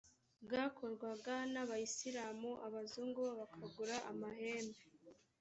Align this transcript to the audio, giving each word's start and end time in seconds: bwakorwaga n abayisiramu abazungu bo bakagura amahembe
bwakorwaga 0.43 1.35
n 1.53 1.55
abayisiramu 1.63 2.51
abazungu 2.67 3.17
bo 3.25 3.31
bakagura 3.39 3.95
amahembe 4.11 4.79